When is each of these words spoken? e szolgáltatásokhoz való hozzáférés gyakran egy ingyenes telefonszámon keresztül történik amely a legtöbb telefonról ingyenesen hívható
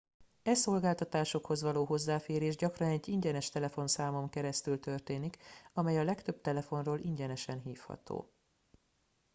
e 0.43 0.53
szolgáltatásokhoz 0.53 1.61
való 1.61 1.85
hozzáférés 1.85 2.55
gyakran 2.55 2.89
egy 2.89 3.07
ingyenes 3.07 3.49
telefonszámon 3.49 4.29
keresztül 4.29 4.79
történik 4.79 5.37
amely 5.73 5.97
a 5.97 6.03
legtöbb 6.03 6.41
telefonról 6.41 6.99
ingyenesen 6.99 7.59
hívható 7.59 8.31